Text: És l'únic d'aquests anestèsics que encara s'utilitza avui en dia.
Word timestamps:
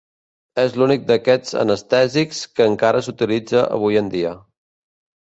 És 0.63 0.71
l'únic 0.81 1.05
d'aquests 1.11 1.59
anestèsics 1.65 2.41
que 2.57 2.69
encara 2.73 3.07
s'utilitza 3.09 3.67
avui 3.81 4.05
en 4.07 4.15
dia. 4.19 4.37